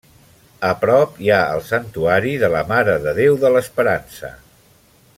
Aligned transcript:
A 0.69 0.71
prop 0.83 1.19
hi 1.25 1.29
ha 1.35 1.41
el 1.57 1.61
Santuari 1.67 2.33
de 2.45 2.51
la 2.57 2.65
Mare 2.73 2.97
de 3.07 3.15
Déu 3.23 3.39
de 3.45 3.53
l'Esperança. 3.57 4.35